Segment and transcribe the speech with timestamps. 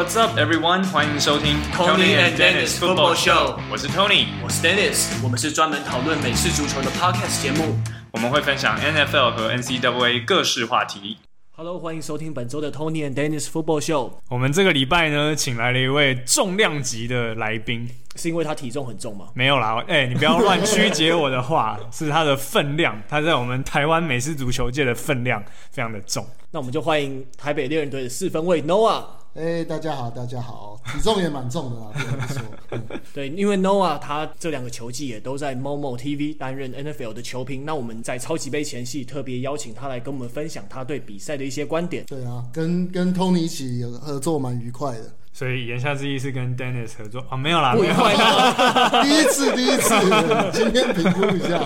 [0.00, 0.82] What's up, everyone？
[0.86, 3.58] 欢迎收听 Tony and Dennis Football Show。
[3.70, 5.22] 我是 Tony，我是 Dennis。
[5.22, 7.76] 我们是专门讨论美式足球的 Podcast 节目。
[8.12, 11.18] 我们会分享 NFL 和 NCAA 各式话题。
[11.50, 14.12] Hello，欢迎收听本周的 Tony and Dennis Football Show。
[14.30, 17.86] 我们这个礼拜呢，请来了一位重量级的来宾，
[18.16, 19.26] 是因为他体重很重吗？
[19.34, 26.26] 没有啦，哎、欸，你不要乱曲解我的话， 是他的分量，他在我们台湾美式足球界的分量非常的重。
[26.52, 29.04] 那我们就欢迎台北猎人队的四分卫 Noah。
[29.34, 32.42] 哎、欸，大家好，大家好，体重也蛮重的啦，不能说。
[32.70, 32.82] 嗯、
[33.14, 37.64] 对，因为 Noah 他这两个球季也都在 Momo TV 担任 NFL 的球评。
[37.64, 42.04] 那我们在超级杯前夕特别邀请他来跟我们分享他对比赛的一些观点。
[42.06, 45.14] 对啊，跟跟 Tony 一起合作蛮愉快的。
[45.32, 47.36] 所以言下之意是跟 Dennis 合作啊？
[47.36, 49.02] 没有啦，不愉快的。
[49.06, 49.94] 第一次，第一次，
[50.52, 51.64] 今天评估一下。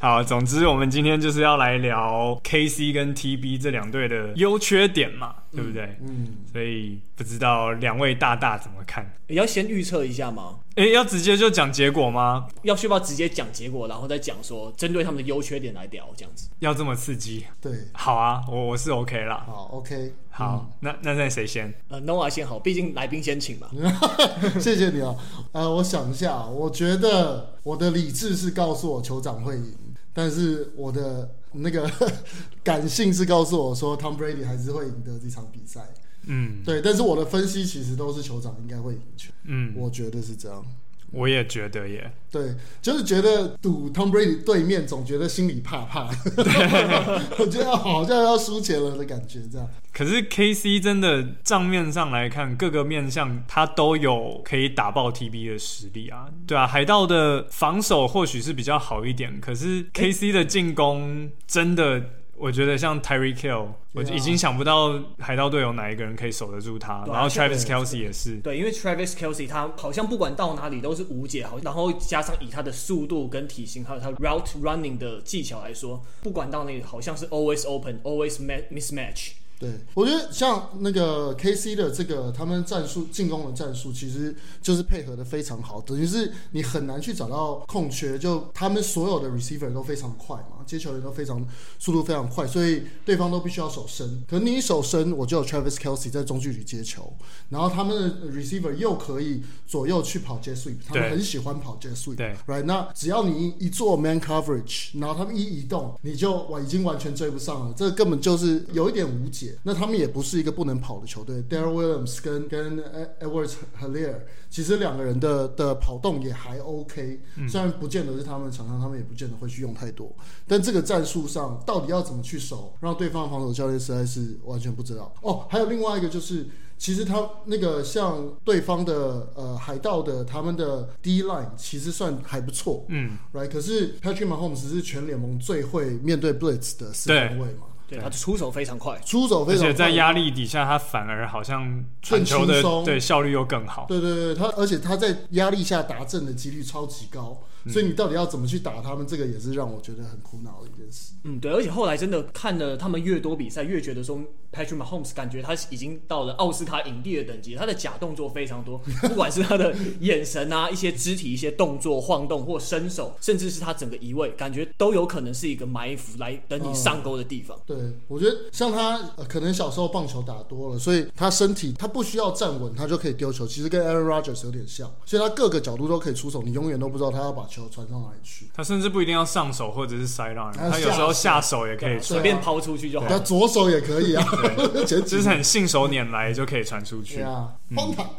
[0.00, 5.96] 好，总之我们今天就是要来聊 KC 跟 TB 这两队的优缺点嘛，嗯、对不对？
[6.02, 6.28] 嗯。
[6.52, 9.04] 所以不知道两位大大怎么看？
[9.28, 10.58] 你要先预测一下吗？
[10.76, 12.46] 诶，要直接就讲结果吗？
[12.62, 16.48] 要需要直接讲结果，然后再讲说针对他们的优缺点来聊，这样子。
[16.58, 17.46] 要这么刺激？
[17.60, 17.72] 对。
[17.92, 19.44] 好啊，我我是 OK 啦。
[19.46, 20.12] 好，OK。
[20.30, 21.72] 好，嗯、那那那谁先？
[21.88, 23.68] 呃，Noah 先好，毕竟来宾先请嘛。
[24.60, 25.14] 谢谢你啊。
[25.52, 29.74] 呃，我想一下，我觉得我的理智是告诉我酋长会赢。
[30.12, 31.90] 但是我的那个
[32.62, 35.80] 感性是告诉我说，Tom Brady 还是会赢得这场比赛。
[36.26, 36.80] 嗯，对。
[36.80, 39.30] 但是我的分析其实都是酋长应该会赢球。
[39.44, 40.64] 嗯，我觉得是这样。
[41.10, 42.12] 我也觉得耶。
[42.30, 46.12] 对，就是觉得赌 Tom Brady 对面，总觉得心里怕怕。
[46.34, 46.44] 对
[47.38, 49.68] 我觉得好像要输钱了的感觉，这样。
[49.92, 56.26] 可是 KC 真的账面上来看，各个面向他都有可以打爆 TB 的实力啊。
[56.46, 62.02] 对啊，海盗的防守或许是比较好一点，可是 KC 的进攻真的。
[62.36, 66.94] 我觉得像 Tyreek Hill，我已经想不到海盗队有哪一个人可以守得住他。
[66.94, 68.36] 啊、然后 Travis Kelce 也是。
[68.38, 78.38] 对，因为 Travis Kelce 他好像不管到哪里都是无解，好，然后加上以他的速度跟体型，还有他 route running 的技巧来说，不管到哪里好像是 always open，always
[78.70, 79.32] mismatch。
[79.58, 91.46] 对，我觉得像那个 KC 的这个他们战术进攻的战术，其实就是配合的非常好，等于是你很难去找到空缺，就他们所有的 receiver 都非常快嘛，接球员都非常
[91.78, 94.22] 速度非常快，所以对方都必须要手伸。
[94.28, 97.10] 可你一守深，我就有 Travis Kelsey 在中距离接球，
[97.48, 102.64] 然后他们的 receiver 又可以左右去跑 jet sweep，他们很喜欢跑 jet sweep，对，right？
[102.64, 109.43] 那只要你一做 man coverage，然后他们一移动，你就完已经完全追不上了，这根本就是有一点无解。
[109.62, 112.82] 那他们也不是一个不能跑的球队，Darrel Williams 跟跟
[113.20, 120.14] Edwards-Helaire 其实两个人的的跑动也还 OK，虽然不见得是他们场上，他们也不见得会去用太多。
[120.46, 125.12] 但这个战术上到底要怎么去守，让对方防守教练实在是完全不知道。
[125.22, 126.46] 哦，还有另外一个就是，
[126.78, 133.48] 其实他那个像对方的呃海盗的他们的 D line 其实算还不错，嗯，right。
[133.48, 137.66] 可是 Patrick Mahomes 是全联盟最会面对 Blitz 的四分卫嘛。
[137.86, 143.84] 对，他出手非常快，出手非常快，而且在压力底下，他反而好像传球的对效率又更好。
[143.86, 147.38] 对对对，他而且他在压力下达阵的几率超级高。
[147.72, 149.06] 所以你到底要怎么去打他们？
[149.06, 151.12] 这个也是让我觉得很苦恼的一件事。
[151.24, 154.18] 嗯，对，而且后来真的看了他们越多比赛，越觉得说
[154.52, 157.54] Patrick Mahomes 感觉他已经到了奥斯卡影帝的等级。
[157.54, 167.56] 他的假动作非常多， 不管是他的眼神啊、一些肢体、一些动作晃动或伸手，甚至是他整个移位，感觉都有可能是一个埋伏来等你上钩的地方。
[167.68, 173.46] 嗯、对，我觉得像他、呃、可能小时候棒球打多了，所以他身体他不需要站稳，他就可以丢球。
[173.46, 177.48] 其实跟 Aaron Rodgers 有点像，所以他各个角度都可以出手，你永远都不知道他要把。
[177.54, 178.46] 球传到哪里去？
[178.52, 183.06] 他甚至不一定要上手或者是 sidearm，他有时候下手也可以随便抛出去就好。
[183.06, 184.26] 他左手也可以啊，
[184.86, 187.22] 就是很信手拈来就可以传出去。
[187.22, 188.10] 荒唐。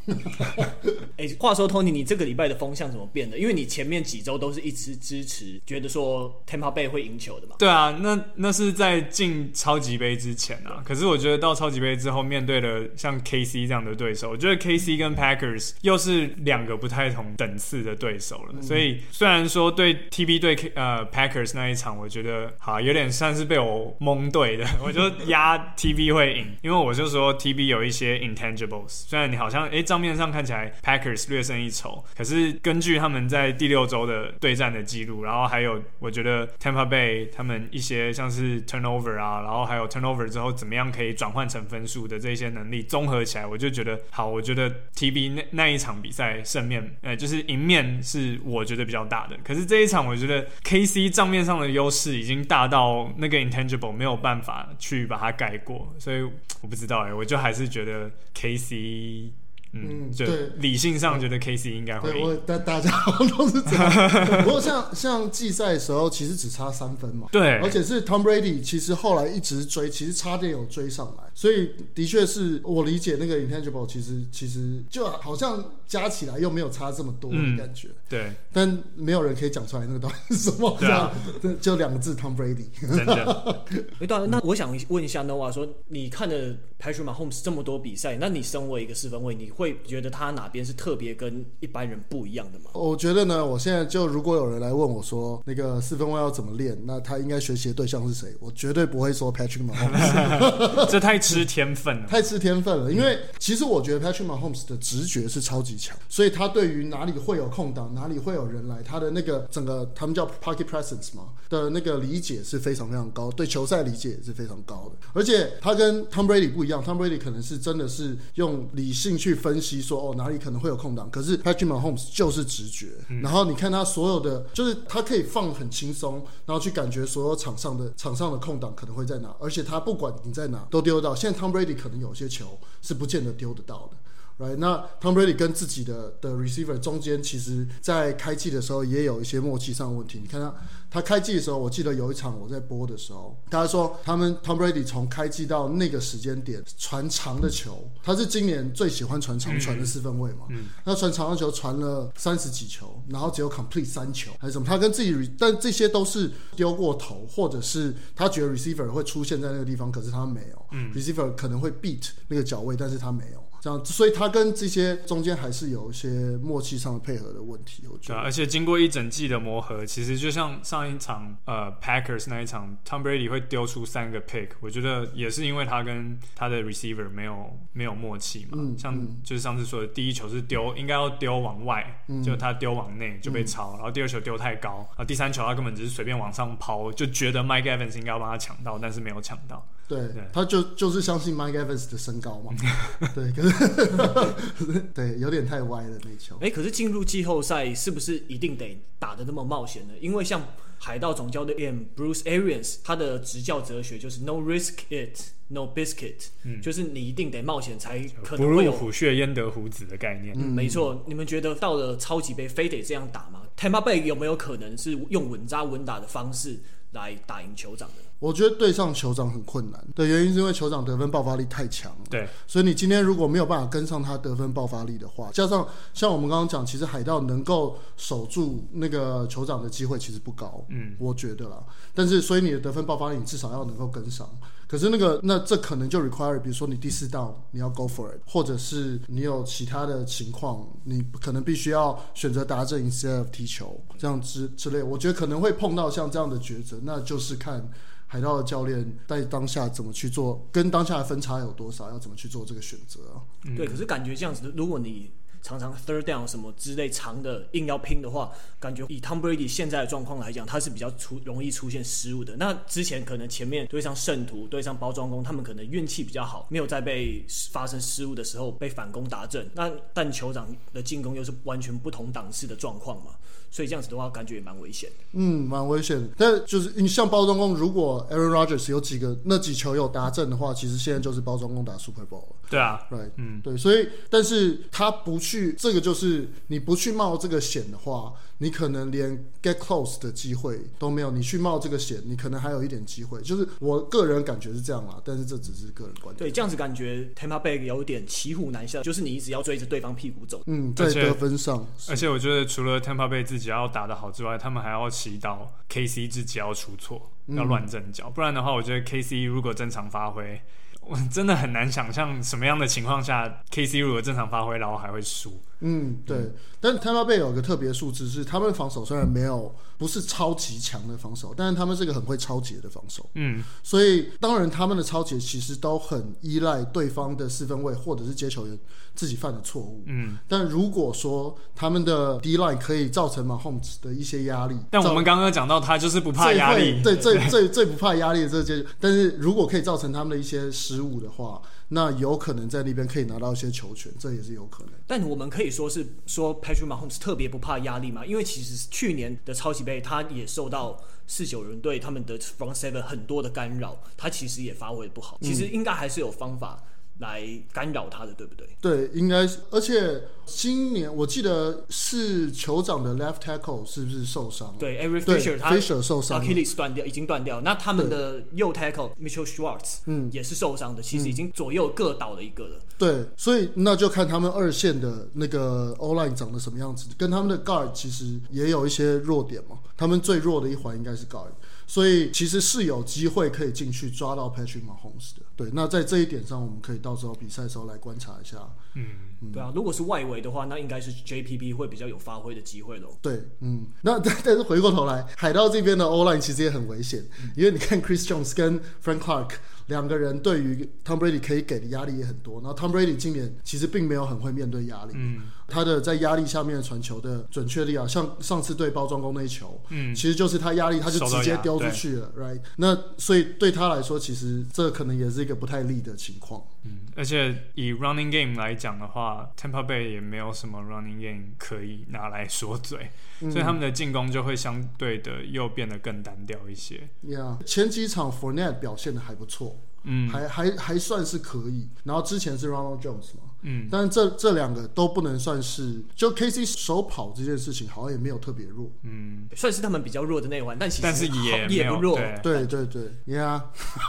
[1.17, 3.37] 哎，话说 Tony，你这个礼拜的风向怎么变的？
[3.37, 7.55] 因为你前面几周都是一直支持，觉得说 Tampa Bay 会赢球的嘛？
[7.59, 10.81] 对啊，那那是在进超级杯之前啊。
[10.85, 19.01] 可是我觉得到超级杯之后，面对了像 KC 这样的对手，我觉得 KC 跟 Packers 又是两个不太同等次的对手了，所以。
[19.11, 28.87] 虽虽然说对 TB 对呃 Packers 那一场，我觉得好有点算是被我蒙对的， 我就压 TB 会赢，因为我就说 TB 有一些 intangibles。
[28.87, 49.14] 虽然你好像诶账面上看起来 Packers 略胜一筹，可是根据他们在第六周的对战的记录，然后还有我觉得 Tampa Bay 他们一些像是 turnover 啊，然后还有 turnover 之后怎么样可以转换成分数的这些能力综合起来，我就觉得好，我觉得 TB 那那一场比赛胜面，呃，就是赢面是我觉得比较大。
[49.15, 49.37] 大的。
[49.43, 56.21] 可是这一场，我觉得 KC 账面上的优势已经大到那个 intangible 没有办法去把它盖过，所以
[56.61, 59.31] 我不知道哎、我就还是觉得 KC。
[59.75, 62.15] 嗯，对，理性上觉得 KC 应该会赢。
[62.15, 62.89] 对，我大大家
[63.37, 63.91] 都是这样。
[64.43, 67.27] 不过像像季赛的时候，其实只差三分嘛。
[67.31, 71.23] 对，而且是 Tom Brady，其实后来一直追，其实差点有追上来。
[71.33, 77.89] 所以的确是我理解那个 intangible，其实其实就好像加起来又没有差这么多的感觉。
[77.89, 80.77] 嗯、对，但没有人可以讲出来那个到底是什么。
[80.79, 81.11] 对啊，
[81.59, 82.67] 就两个字 Tom Brady。
[82.79, 83.65] 真的。
[83.99, 92.69] 哎，对，那我想问一下 Noah，说你看了 Patrick Mahomes 这么多比赛，那你身为一个四分卫，你会会觉得他哪边是特别跟一般人不一样的吗？
[92.73, 98.31] 我觉得呢，我现在就如果有人来问我说那个四分卫要怎么练，那他应该学习的对象是谁？
[98.39, 102.91] 我绝对不会说 Patrick Mahomes， 这太吃天分了，太吃天分了。
[102.91, 115.07] 因为其实我觉得 Patrick Mahomes 的直觉是超级强，所以他对于哪里会有空档，哪里会有人来，他的那个整个他们叫 pocket presence 嘛的那个理解是非常非常高，对球赛理解也是非常高的。
[115.13, 119.54] 而且他跟 Tom Brady 不一样，Tom Brady 可能是真的是用理性去分。
[119.55, 126.15] 分析说哦，哪里可能会有空档，可是 Patrick Mahomes 就是直觉，嗯、然后你看他所有的，就是他可以放很轻松，
[126.45, 131.15] 然后去感觉所有场上的场上的空档可能会在哪，而且他不管你在哪都丢得到。
[131.15, 133.97] 现在 Tom Brady 可能有些球是不见得丢得到的。
[134.37, 140.19] Right，那 Tom Brady 跟自己的的 receiver 中间，其实，在开季的时候也有一些默契上的问题。
[140.21, 140.53] 你看他，
[140.91, 150.47] 他开季的时候，我记得有一场我在播的时候，他说他们 Tom Brady 从开季到那个时间点传长的球，他是今年最喜欢传长传的四分卫嘛。
[150.49, 150.65] 嗯。
[150.83, 154.67] 那传长的球传了三十几球，然后只有 complete 三球还是什么？
[154.67, 160.65] 他跟自己，但这些都是丢过头，或者是他觉得 receiver 会出现在那个地方，可是他没有。
[160.73, 160.91] 嗯。
[160.93, 163.41] receiver 可能会 beat 那个脚位，但是他没有。
[163.65, 168.19] 这样，所以他跟这些中间还是有一些默契上的配合的问题，我觉得。
[168.19, 178.51] 对，而且经过一整季的磨合，其实就像上一场呃 Packers 那一场，Tom Brady 会丢出三个 pick，我觉得也是因为他跟他的 receiver 没有没有默契嘛。
[178.53, 178.77] 嗯。
[178.77, 189.65] 像就是上次说的，第一球是丢应该要丢往外，嗯、就他丢往内就被抄，嗯、然后第二球丢太高，然后第三球他根本只是随便往上抛，就觉得 Mike Evans 应该要帮他抢到，但是没有抢到。
[189.87, 192.51] 对，对他就就是相信 Mike Evans 的身高嘛。
[193.13, 196.37] 对，可是 对有点太歪了那球。
[196.41, 199.93] 哎，可是进入季后赛是不是一定得打的那么冒险呢？
[199.99, 200.43] 因为像
[200.77, 208.71] 海盗总教练 Bruce Arians，他的执教哲学就是 No risk it, no biscuit，嗯，就是你一定得冒险才可能会有。
[208.71, 210.35] 不入虎穴焉得虎子的概念。
[210.37, 211.03] 嗯，没错。
[211.07, 216.59] 你们觉得到了超级杯非得这样打吗？Tampa Bay 有没有可能是用稳扎稳打的方式
[216.91, 218.03] 来打赢酋长的？
[218.19, 222.05] 我觉得对上酋长很困难的原因是因为酋长得分爆发力太强了。
[222.09, 230.65] 对，所以你今天如果没有办法跟上他得分爆发力的话，加上像我们刚刚讲，其实海盗能够守住那个酋长的机会其实不高。
[230.69, 231.61] 嗯，我觉得啦。
[231.93, 234.27] 但是所以你的得分爆发力，你至少要能够跟上。
[234.67, 244.81] 可是那个，那这可能就 require，比如说你第四道你要 go for it，或者是你有其他的情况，你可能必须要选择达阵 instead of 踢球这样之之类。
[244.81, 247.69] 我觉得可能会碰到像这样的抉择，那就是看。
[248.07, 253.21] 海盗的教练在当下怎么去做，跟当下的分差有多少，要怎么去做这个选择啊？
[253.45, 255.11] 嗯、对，可是感觉这样子，如果你
[255.41, 262.35] 常常 third down 什么之类长的硬要拼的话，感觉以 Tom Brady 现在的状况来讲，他是比较出容易出现失误的。
[262.37, 269.47] 那之前可能前面对上圣徒、对上包装工，他们可能运气比较好，没有在被发生失误的时候被反攻打阵。
[269.53, 273.11] 那但酋长的进攻又是完全不同档次的状况嘛。
[273.55, 275.05] 所以这样子的话，感觉也蛮危险的。
[275.13, 276.09] 嗯，蛮危险的。
[276.17, 282.35] 但就是你像包装工，如果 Aaron Rodgers 有几个那几球有达阵的话，其实现在就是包装工打 Super Bowl 了。
[282.49, 283.55] 对啊，Right，嗯，对。
[283.55, 291.11] 所以，但是他不去，这个就是你不去冒这个险的话，你可能连 get close 的机会都没有。
[291.11, 293.21] 你去冒这个险，你可能还有一点机会。
[293.21, 296.17] 就是我个人感觉是这样啦，但是这只是个人观点。
[296.17, 300.41] 对，这样子感觉 Tampa Bay 有点骑虎难下，就是你一直要追着对方屁股走。
[300.47, 310.41] 嗯，在得分上，而且我觉得除了 Tampa Bay 自己要打得好之外，他们还要祈祷 KC 自己要出错，要乱阵脚，嗯、不然的话，我觉得 KC 如果正常发挥。
[310.87, 315.41] 我真的很难想象什么样的情况下，KC 如果正常发挥，然后还会输。
[315.61, 316.17] 嗯，对。
[316.17, 323.09] 嗯、但 Tampa Bay 有一个特别数字是，他们防守虽然没有不是超级强的防守，但是他们是个很会抄截的防守。
[323.15, 328.57] 嗯，所以当然他们的抄截其实都很依赖对方的四分卫或者是接球员
[328.93, 329.83] 自己犯的错误。
[329.85, 341.41] 嗯，但如果说他们的 D line 可以造成 Mahomes 的一些压力，但我们刚刚讲到他就是不怕压力，对，最最最不怕压力的这个接球，但是如果可以造成他们的一些失误的话。
[341.75, 344.71] 那有可能在那边可以拿到一些球权，这也是有可能。
[344.87, 348.05] 但我们可以说是说 Patrick Mahomes 特别不怕压力嘛？
[348.05, 355.19] 因为其实去年的超级杯他也受到四九人队他们的 front seven 很多的干扰，他其实也发挥不好。
[355.21, 356.63] 其实应该还是有方法。
[356.99, 358.47] 来干扰他的，对不对？
[358.61, 359.39] 对，应该是。
[359.51, 364.55] 而且今年我记得是酋长的 left tackle 是不是受伤？
[364.57, 367.41] 对，Eric Fisher 他 Fisher 受伤，Achilles 断掉，已经断掉。
[367.41, 370.81] 那他们的右 tackle Mitchell Schwartz，嗯，也是受伤的。
[370.81, 372.59] 其实已经左右各倒了一个了。
[372.77, 379.59] 对，所以那就看他们二线的那个 O line 长得什么样子，跟他们的 guard 其实也有一些弱点嘛。
[379.77, 381.31] 他们最弱的一环应该是 guard。
[381.67, 385.49] 所以其实是有机会可以进去抓到 Patrick Mahomes 的，对。
[385.53, 388.37] 那在这一点上，我们可以到时候比赛的时候来观察一下。
[388.75, 388.85] 嗯，
[389.21, 392.97] 嗯对啊，如果是外围的话，那应该是 JPP 会比较有发挥的机会喽。
[393.01, 393.65] 对，嗯。
[393.81, 399.31] 那但但是回过头来，海盗这边的 O line 其实也很危险，嗯、因为你看 Chris Jones 跟 Frank Clark。
[399.67, 412.41] 两个人对于 Tom Brady 可以给的压力也很多，然后 Tom Brady 今年其实并没有很会面对压力，嗯，他的在压力下面的传球的准确率啊，像上次对包装工那一球，嗯，其实就是他压力他就直接丢出去了，right？
[412.57, 422.89] 那所以对他来说，其实这可能也是一个不太利的情况，嗯，而且以 running game 来讲的话，Tampa Bay 也没有什么 running game 可以拿来说嘴，
[423.21, 426.89] 嗯，所以他们的进攻就会相对的又变得更单调一些。
[427.03, 429.61] Yeah，前几场 Fournette 表现的还不错。
[429.87, 431.69] 嗯，还还还算是可以。
[431.83, 435.81] 然后之前是 Ronald Jones 嘛，嗯，但是这这两个都不能算是。
[435.95, 442.45] 就 KC 手跑这件事情，好像也没有特别弱，嗯，算是他们比较弱的那一环，但其实但是也也不弱，对。
[442.45, 443.41] 对对，Yeah，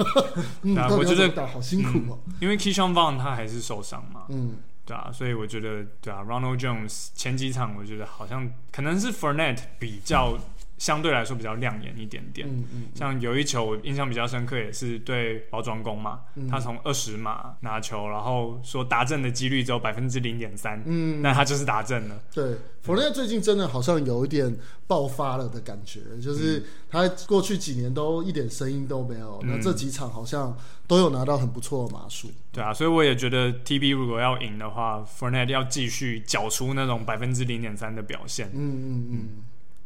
[0.63, 10.39] 嗯，我觉得打好辛苦哦，因为 Keyshawn Vaughn 他还是受伤嘛，嗯，对啊，所以我觉得对啊，Ronald Jones 前几场我觉得好像可能是 Fournette 比较。
[10.79, 22.21] 相对来说比较亮眼一点点，嗯嗯，像有一球我印象比较深刻，也是对包装工嘛，嗯、他从二十码拿球，然后说达阵的几率只有百分之零点三，嗯，那他就是达阵了。
[22.33, 24.55] 对，佛雷最近真的好像有一点
[24.87, 30.55] 爆发了的感觉，就是他过去几年都一点声音都没有，嗯、那这几场好像
[30.87, 32.31] 都有拿到很不错的码数。
[32.53, 38.51] 对啊，所以我也觉得 TB 如果要赢的话，Fournette 要继续缴出那种百分之零点三的表现。
[38.53, 38.77] 嗯。
[38.77, 39.29] 嗯嗯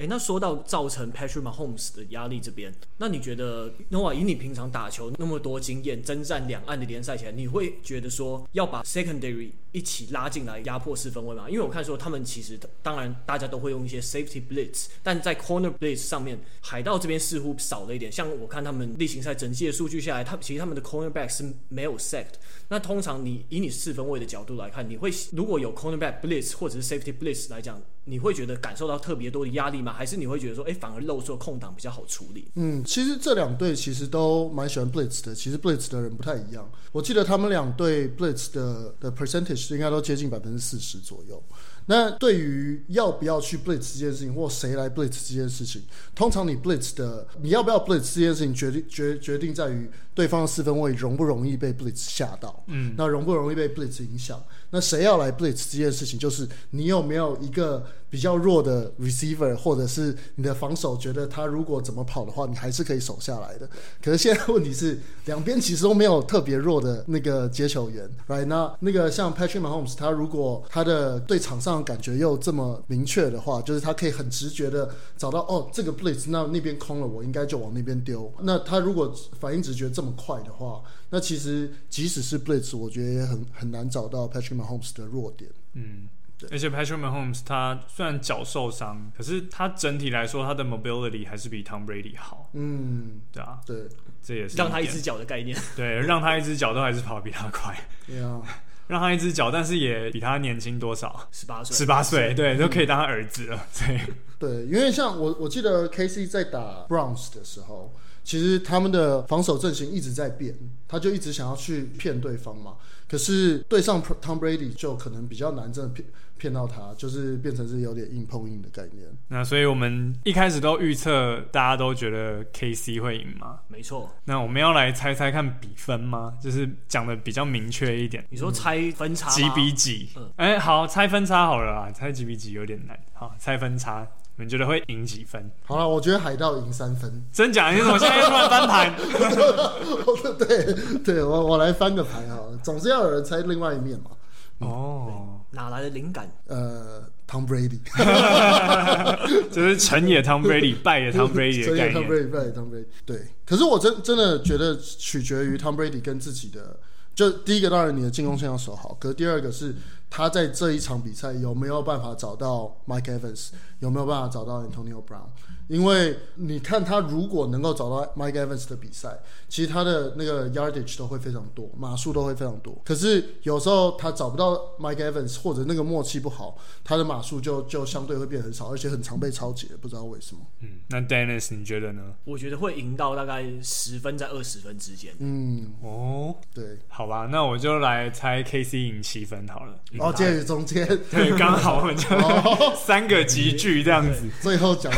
[0.00, 11.48] 哎，那说到造成 Patrick Mahomes 的压力这边，那你觉得 Noah 以你平常打球那么多经验，征战两岸的联赛前，你会觉得说要把 Secondary 一起拉进来压迫四分卫嘛？
[11.48, 18.10] 因为我看说他们其实当然大家都会用一些 Safety Blitz，但在 Corner Blitz 上面，海盗这边似乎少了一点。
[18.10, 22.34] 像我看他们例行赛整季的数据下来，他其实他们的 Cornerback 是没有 sacked。
[22.68, 29.92] 那通常你以你四分卫的角度来看，你会如果有 Cornerback Blitz 或者是 Safety Blitz 来讲，你会觉得感受到特别多的压力吗？
[29.92, 32.48] 还是你会觉得说，哎，反而露出空档比较好处理？
[32.54, 35.34] 嗯，其实这两队其实都蛮喜欢 Blitz 的。
[35.34, 36.68] 其实 Blitz 的人不太一样。
[36.92, 41.42] 我记得他们两队 Blitz 的的 percentage 应该都接近百分之四十左右。
[41.86, 45.82] 那对于要不要去 blitz 这件事情，或谁来 blitz 这件事情，
[46.14, 54.40] 通常你 blitz 的你要不要 blitz 这件事情，决定决决定在于对方的四分位容不容易被 blitz 吓到，嗯，那容不容易被 blitz 影响？
[54.70, 63.70] 那谁要来 blitz 这件事情，就是你有没有一个比较弱的 receiver，或者是你的防守觉得他如果怎么跑的话，你还是可以守下来的。
[64.02, 68.44] 可是现在问题是，两边其实都没有特别弱的那个接球员，right？
[68.44, 78.32] 那那个像 Patrick Mahomes，他如果他的对场上感觉又这么明确的话，就是他可以很直觉的找到哦，这个 blitz 那那边空了，我应该就往那边丢。
[78.40, 85.50] 那他如果反应直觉这么快的话，那其实即使是 blitz，我觉得也很很难找到 Patrick Mahomes 的弱点。
[85.74, 86.08] 嗯，
[86.50, 92.50] 而且 Patrick Mahomes 他虽然脚受伤，可是他整体来说他的 mobility 还是比 Tom Brady 好。
[92.54, 93.88] 嗯，对啊，对，
[94.22, 95.56] 这也是让他一只脚的概念。
[95.76, 97.76] 对，让他一只脚都还是跑得比他快。
[98.06, 98.40] 对啊。
[98.86, 101.28] 让他一只脚，但是也比他年轻多少？
[101.30, 103.64] 十八岁，十八岁，对，都可以当他儿子了。
[103.78, 104.00] 对，
[104.36, 107.94] 对，因为像我，我记得 KC 在打 Browns 的时候，
[108.30, 110.56] 其实他们的防守阵型一直在变，
[110.86, 112.76] 他就一直想要去骗对方嘛。
[113.08, 116.06] 可是对上 Tom Brady 就可能比较难，真的骗。
[116.40, 119.06] 骗到他，就是变成是有点硬碰硬的概念。
[119.28, 123.60] 那所以我们一开始都预测，大家都觉得 KC 会赢吗？
[123.68, 124.10] 没错。
[124.24, 126.38] 那我们要来猜猜看比分吗？
[126.40, 128.24] 就是讲的比较明确一点。
[128.30, 130.08] 你说猜分差几比几？
[130.36, 132.98] 哎、嗯欸，好，猜分差好了啊，猜几比几有点难。
[133.12, 134.08] 好，猜分差，
[134.40, 135.50] 你们觉得会赢几分？
[135.66, 137.22] 好了，我觉得海盗赢三分。
[137.30, 137.72] 真假？
[137.72, 138.96] 你怎么现在又突然翻盘？
[140.38, 144.12] 对对，我我来翻个牌啊，总是要有人猜另外一面嘛。
[144.60, 145.26] 哦。
[145.50, 146.30] 哪来的灵感？
[146.46, 147.80] 呃，Tom Brady，
[149.50, 151.92] 就是成也 Tom Brady，败也 Tom Brady 的概念。
[151.92, 152.86] 成也 Tom Brady，败也 Tom Brady。
[153.04, 156.78] 对，可是我真真的觉得取决于 Tom Brady 跟自己的
[157.14, 159.74] 就第一个当然你的进攻线要守好，可是第二个是
[160.10, 165.28] 他在这一场比赛有没有办法找到 Mike Evans，有没有办法找到 Antonio Brown。
[165.68, 169.16] 因为你看他如果能够找到 Mike Evans 的比赛，
[169.48, 172.76] 其实他的那个 yardage 都会非常多，码数都会非常多。
[172.84, 180.40] 可是有时候他找不到 Mike Evans 或者那个默契不好，他的码数就就相对会变很少，而且很常被超解，不知道为什么。
[180.58, 182.02] 嗯，那 Dennis 你觉得呢？
[182.24, 185.14] 我觉得会赢到大概十分在二十分之间。
[185.20, 189.78] 嗯，哦，对，好吧，那我就来猜 KC 赢七分好了。
[190.00, 192.08] 哦， 介于中间，对，刚好我们就
[192.74, 194.22] 三个集聚这样子。
[194.40, 194.92] 最后讲。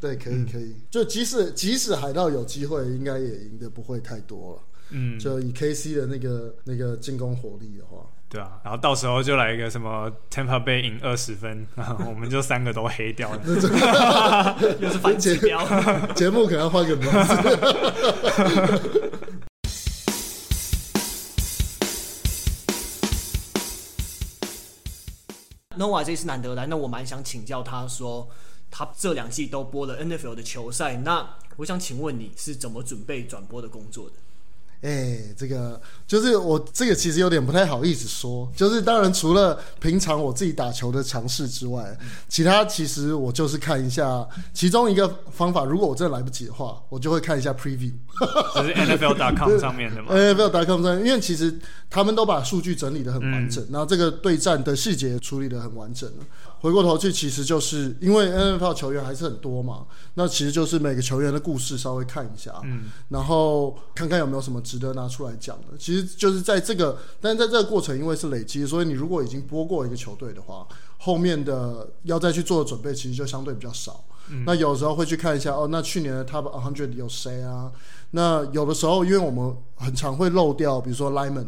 [0.00, 4.62] 对，可以可以，就即使即使海盗有机会，应该也赢得不会太多了。
[4.92, 7.98] 嗯，就以 KC 的那个那个进攻火力的话，
[8.28, 11.64] 对啊，然后到时候就来一个什么 Tampa Bay 赢二十分，
[12.06, 13.40] 我们就三个都黑掉了，
[14.80, 15.64] 又是反指标。
[16.14, 17.36] 节目可能要换个名字。
[25.80, 28.28] Nova 这次难得来，那我蛮想请教他说。
[28.72, 34.14] 他这两季都播了 NFL 的球赛，那我想请问你是怎么准备转播的工作的？
[34.82, 45.64] 哎、欸，这个就是我这个其实有点不太好意思说，就是当然除了平常我自己打球的尝试之外，嗯、其他其实我就是看一下其中一个方法。
[45.64, 47.92] 如果我真的来不及的话，我就会看一下 preview，
[48.54, 50.14] 就是 NFL.com 上面的嘛。
[50.14, 51.54] NFL.com 上面，因为其实
[51.90, 56.24] 他们都把数据整理得很完整，嗯、然后这个对战的细节处理得很完整了。
[56.60, 65.76] 回过头去，其实就是因为 NFL 球员还是很多嘛，那其实就是每个球员的故事稍微看一下，嗯，然后看看有没有什么值得拿出来讲的。
[65.78, 70.66] 其实就是在这个，但是在这个过程，因为是累积，所以你如果已经播过一个球队的话，
[70.98, 74.04] 后面的要再去做的准备，其实就相对比较少。
[74.28, 77.72] 嗯，那有时候会去看一下，哦，那去年的 Top 100有谁啊？
[78.10, 81.46] 那有的时候，因为我们很常会漏掉，比如说 Lineman。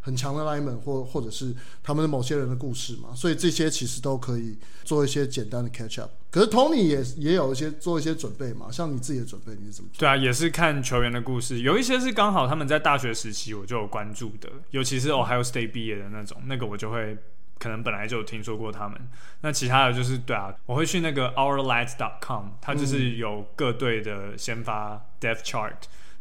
[0.00, 6.10] 很强的 Line 们或或者是他们的某些人的故事嘛，所以这些其实都可以做一些简单的 catch up。
[6.30, 10.00] 可是 Tony 也也有一些做一些准备嘛，像你自己的准备你是怎么做？
[10.00, 17.16] 对啊，也是看球员的故事，有一些是刚好他们在大学时期我就有关注的，尤其是 Ohio State 毕业的那种，那个我就会
[17.58, 19.00] 可能本来就有听说过他们。
[19.40, 25.72] 那其他的就是对啊，我会去那个 OurLads.com，它就是有各队的先发 depth chart，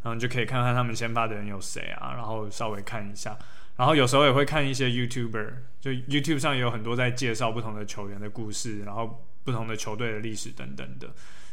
[0.01, 3.37] 然后你就可以看看他们先发的人有谁啊，然后稍微看一下。
[3.77, 5.47] 然后有时候也会看一些 YouTuber，
[5.79, 11.07] 就 YouTube 上也有很多在介绍不同的球员的故事，然后不同的球队的历史等等的。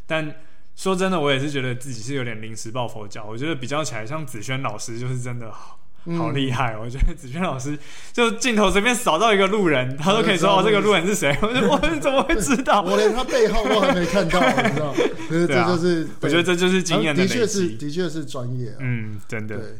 [0.06, 0.34] 但
[0.74, 3.24] 说真的，我也是觉得自己是有点临时抱佛脚。
[3.24, 5.78] 我觉得比较起来，像子轩老师就是真的好，
[6.16, 6.80] 好厉害哦。
[6.84, 7.78] 我觉得子轩老师
[8.12, 11.36] 就镜头随便扫到一个路人，他都可以说哦，这个路人是谁？
[11.42, 12.80] 我怎么会知道？
[12.82, 14.94] 我连他背后都还没看到， 你知道？
[15.28, 17.34] 可是这就是我觉得这就是经验的累积。
[17.34, 18.74] 的确是，的确是专业。
[18.80, 19.76] 嗯，真的。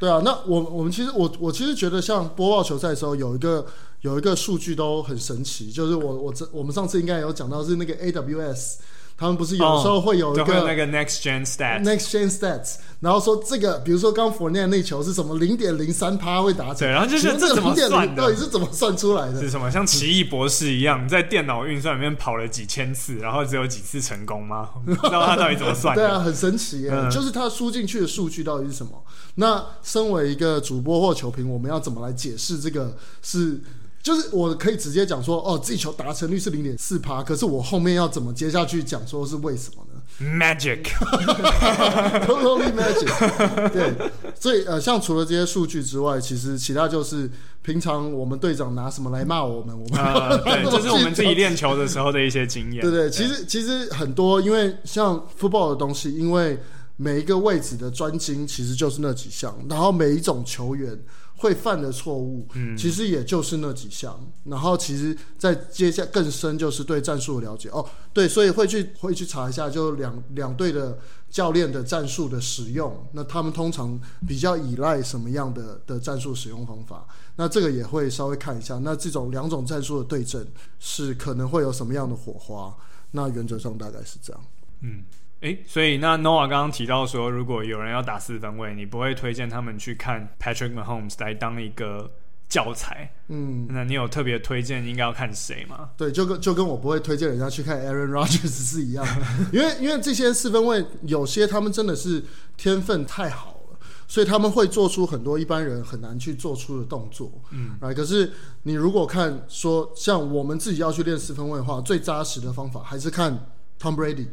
[0.00, 3.64] 对啊，那我我们其实我我其实觉得像播报球赛的时候有一个
[4.00, 8.78] 有一个数据都很神奇，就是我我这我们上次应该有讲到是那个 AWS。
[9.18, 18.22] 他们不是有时候会有一个、oh, 那个 Next Gen Stats，Next Gen Stats，然后说这个，比如说刚 Fournette 那球是什么零点零三趴会打成，对，然后就是这怎么算的？
[18.22, 19.38] 到底是怎么算出来的？
[19.38, 24.70] 是什么像奇异博士一样，在电脑运算里面跑了几千次，然后只有几次成功吗？
[24.86, 26.02] 不知道他到底怎么算的？
[26.02, 28.92] 对啊，很神奇耶，嗯、就是他输进去的数据到底是什么？
[29.34, 33.60] 那身为一个主播或球评，我们要怎么来解释这个是？
[34.02, 40.00] 就是我可以直接讲说，哦，这球达成率是零点四趴，可是我后面要怎么接下去讲说是为什么呢
[40.42, 43.06] ？Magic，totally magic。
[43.68, 43.92] 对，
[44.40, 52.80] 所以呃，像除了这些数据之外，其实其他就是平常我们队长拿什么来骂我们，我们、呃、 对，这是我们自己练球的时候的一些经验。
[52.80, 56.58] 对对，其实其实很多，因为像 football 的东西，因为
[57.00, 60.98] 每一个位置的专精其实就是那几项，然后每一种球员。
[61.40, 64.14] 会犯的错误，嗯，其实也就是那几项。
[64.44, 67.70] 然后，其实再接下更深，就是对战术的了解。
[67.70, 67.82] 哦，
[68.12, 70.98] 对，所以会去会去查一下，就两两队的
[71.30, 72.94] 教练的战术的使用。
[73.12, 77.06] 那他们通常比较依赖什么样的的战术使用方法？
[77.36, 78.78] 那这个也会稍微看一下。
[78.80, 80.46] 那这种两种战术的对阵
[80.78, 82.76] 是可能会有什么样的火花？
[83.12, 84.42] 那原则上大概是这样。
[84.80, 85.04] 嗯。
[85.40, 92.10] 诶，所以那 Noah 刚刚提到说，如果有人要打四分位，你不会推荐他们去看 Patrick Mahomes 来当一个
[92.46, 93.10] 教材。
[93.28, 95.92] 嗯，那你有特别推荐应该要看谁吗？
[95.96, 102.22] 对，就跟就跟我不会推荐人家去看 Aaron Rodgers 是一样的， 因为因为这些四分位有些他们真的是
[102.58, 107.32] 天分太好了，所以他们会做出很多一般人很难去做出的动作。
[107.52, 108.30] 嗯，来，可是
[108.64, 113.32] 你如果看说像我们自己要去练四分位的话，最扎实的方法还是看
[113.80, 114.26] Tom Brady。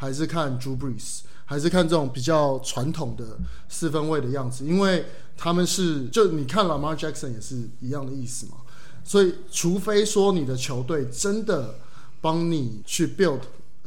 [0.00, 4.64] 还是看 Drew Brees，还是看这种比较传统的四分卫的样子？
[4.64, 5.04] 因为
[5.36, 8.52] 他们是就你看 Lamar Jackson 也是一样的意思嘛。
[9.04, 11.74] 所以，除非说你的球队真的
[12.22, 13.40] 帮你去 build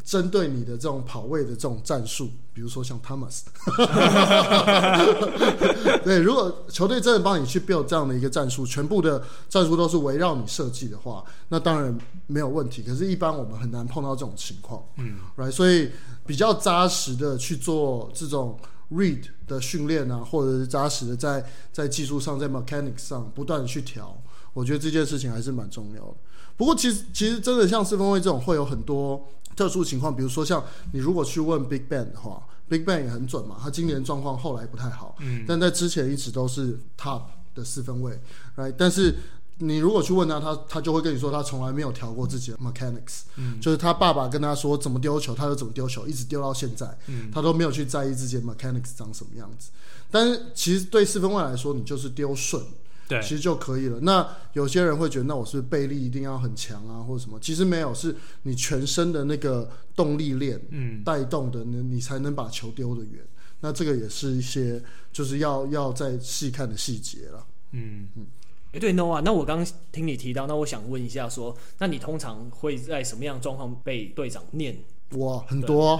[0.03, 3.41] 针对你的这种跑位的这种战术，比如说像 Thomas，
[6.03, 12.81] 对，如果球队真的帮你去 build 这样的一个战术，全部的战术都是围绕你设计的话，那当然没有问题。
[12.81, 15.89] 可是，一般我们很难碰到这种情况，嗯，right，所以
[16.25, 18.59] 比较扎实的去做这种
[18.91, 24.15] read 的训练啊，或者是扎实的在在技术上，在 mechanics 上不断的去调。
[24.53, 26.13] 我觉得这件事情还是蛮重要的。
[26.55, 30.15] 不过，其实其实真的像四分卫这种，会有很多特殊情况。
[30.15, 33.57] 比如说，像你如果去问 Big Bang 的话，Big Bang 也很准嘛。
[33.61, 38.19] 他今年状况后来不太好，嗯，但在之前一直都是 Top 的四分位
[38.55, 38.73] ，Right？
[38.77, 39.15] 但是
[39.59, 49.69] 你如果去问他，他他就会跟你说，他从来没有调过自己的 Mechanics，嗯，就是他爸爸跟他说怎么丢球，他就怎么丢球，一直丢到现在，嗯，他都没有去在意自己的 Mechanics 长什么样子。
[50.09, 52.63] 但是其实对四分卫来说，你就是丢顺。
[53.07, 53.99] 对，其实就可以了。
[54.01, 57.39] 那有些人会觉得，那我是是背力一定要很强啊，或者什么？
[57.39, 63.21] 其实没有，是你全身的那个动力链，嗯，带动的，你你才能把球丢得远。
[63.61, 67.45] 那这个也是一些就是要要再细看的细节了。
[67.71, 68.25] 嗯嗯。
[68.73, 74.75] 哎，对，Noah，那我刚刚听你提到，那我想问一下，说，那你通常会在什么样状况被队长念？
[75.17, 75.99] 哇，很多，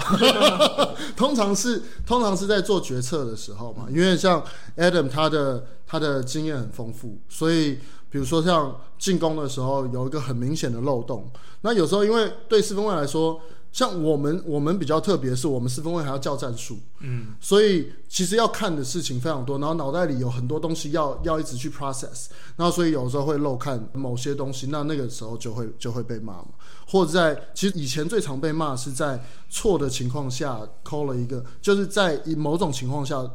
[1.15, 4.43] 通常是通常是在做决策的时候嘛，因为像
[4.77, 13.39] Adam 他的他的经验很丰富，所以比如说像进攻的时候有一个很明显的漏洞，那有时候因为对四分卫来说。
[13.73, 26.49] 像我们，我们比较特别，是我们四分卫还要叫战术，嗯，所以其实要看的事情非常多，然后脑袋里有很多东西要要一直去 process，然后所以有时候会漏看某些东西，那那个时候就会就会被骂嘛，
[26.87, 33.27] 或者在其实以前最常被骂是在错的情况下 call 了一个，就是在某种情况下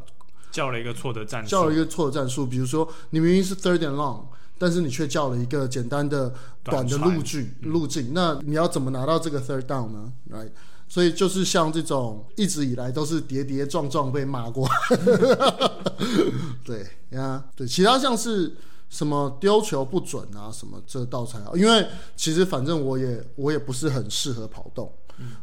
[0.53, 4.23] 叫了一个错的战术，叫了一个错的战术，比如说你明明是 third and long。
[4.59, 10.51] 但是你却叫了一个简单的短的路径路径，那你要怎么拿到这个 third down 呢？Right，
[10.89, 14.69] 所以就是像这种一直以来都是跌跌撞撞被骂过，
[16.65, 18.57] 对呀，对，其他像是
[18.89, 24.93] 什么丢球不准啊，什么这倒才好，因为其实反正我也我也不是很适合跑动，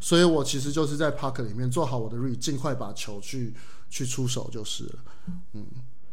[0.01, 3.53] 所以我其实就是在 Parker 里面做好我的 read，尽快把球去
[3.89, 4.99] 去出手就是了，
[5.53, 5.65] 嗯。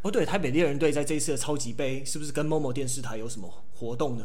[0.03, 4.25] 哦，对，台北猎人队在这一次的超级杯是不是跟 MOMO 电视台有什么活动呢？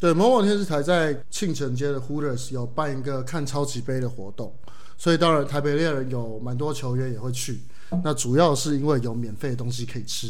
[0.00, 4.54] 对，MOMO 电视台在庆城街的 Hooters 有办一个看超级杯的活动，
[4.96, 7.60] 所以当然台北猎人有蛮多球员也会去。
[8.04, 10.28] 那主要是因为有免费的东西可以吃，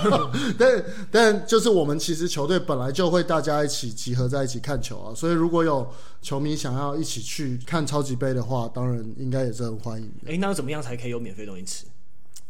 [0.58, 5.86] 但但就是我们其实球队本来就会大家一起集合在一起看球啊，所以如果有
[6.22, 10.10] 球迷想要一起去看超级杯的话，当然应该也是很欢迎。
[10.24, 11.84] 诶，那怎么样才可以有免费东西吃？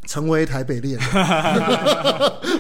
[0.07, 1.01] 成为台北猎人，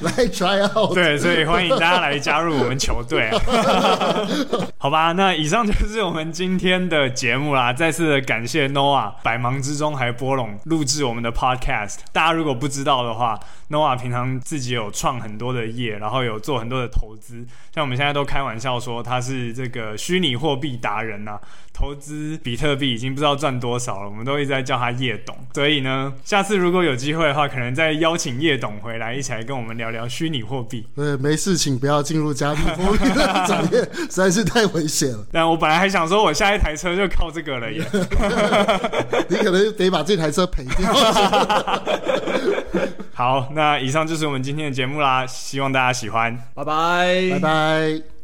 [0.02, 0.92] 来 try out。
[0.92, 3.30] 对，所以欢迎大家来加入我们球队。
[4.76, 7.72] 好吧，那以上就是我们今天的节目啦。
[7.72, 11.98] 再次的感谢 Noah 百忙之中还拨冗录制我们的 podcast。
[12.12, 13.38] 大家如果不知道的话
[13.70, 17.46] ，Noah 平常自己有创很多的业，然后有做很多的投资。
[17.72, 21.40] 像我们现在都开玩笑说他是这个虚拟货币达人呐、啊，
[21.72, 24.09] 投资比特币已经不知道赚多少了。
[24.09, 25.37] 我们都一直在叫他叶董。
[25.54, 27.36] 所以呢，下次如果有机会。
[27.37, 30.87] 话可能再邀请叶董回来一起来跟我们聊聊虚拟货币。
[30.96, 35.25] 对，没事请不要进入加密货币的产业，实在是太危险了。
[35.31, 37.85] 但我本来还想说，我下一台车就靠这个了耶。
[39.29, 40.92] 你可能得把这台车赔掉。
[43.12, 46.37] 好，那以上就是我们今天的节目啦，希望大家喜欢。
[46.55, 48.15] 拜拜，拜拜。